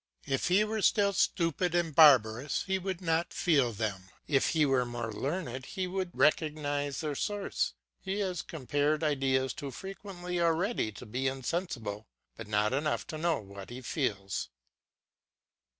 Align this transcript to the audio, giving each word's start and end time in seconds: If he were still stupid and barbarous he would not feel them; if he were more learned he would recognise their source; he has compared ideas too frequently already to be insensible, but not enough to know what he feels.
If 0.25 0.47
he 0.47 0.63
were 0.63 0.81
still 0.81 1.13
stupid 1.13 1.75
and 1.75 1.93
barbarous 1.93 2.63
he 2.63 2.79
would 2.79 3.01
not 3.01 3.31
feel 3.31 3.71
them; 3.71 4.09
if 4.27 4.47
he 4.49 4.65
were 4.65 4.83
more 4.83 5.13
learned 5.13 5.63
he 5.67 5.85
would 5.85 6.09
recognise 6.17 7.01
their 7.01 7.13
source; 7.13 7.75
he 7.99 8.17
has 8.21 8.41
compared 8.41 9.03
ideas 9.03 9.53
too 9.53 9.69
frequently 9.69 10.41
already 10.41 10.91
to 10.93 11.05
be 11.05 11.27
insensible, 11.27 12.07
but 12.35 12.47
not 12.47 12.73
enough 12.73 13.05
to 13.09 13.19
know 13.19 13.39
what 13.41 13.69
he 13.69 13.81
feels. 13.81 14.49